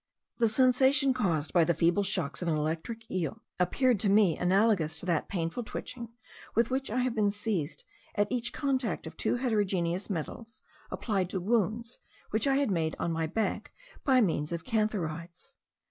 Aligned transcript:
The 0.39 0.47
sensation 0.47 1.13
caused 1.13 1.53
by 1.53 1.63
the 1.63 1.75
feeble 1.75 2.01
shocks 2.01 2.41
of 2.41 2.47
an 2.47 2.55
electric 2.57 3.03
eel 3.11 3.43
appeared 3.59 3.99
to 3.99 4.09
me 4.09 4.35
analogous 4.35 4.99
to 4.99 5.05
that 5.05 5.29
painful 5.29 5.61
twitching 5.63 6.09
with 6.55 6.71
which 6.71 6.89
I 6.89 7.01
have 7.03 7.13
been 7.13 7.29
seized 7.29 7.83
at 8.15 8.25
each 8.31 8.51
contact 8.51 9.05
of 9.05 9.15
two 9.15 9.35
heterogeneous 9.35 10.09
metals 10.09 10.63
applied 10.89 11.29
to 11.29 11.39
wounds 11.39 11.99
which 12.31 12.47
I 12.47 12.55
had 12.55 12.71
made 12.71 12.95
on 12.97 13.11
my 13.11 13.27
back 13.27 13.73
by 14.03 14.21
means 14.21 14.51
of 14.51 14.63
cantharides. 14.65 15.53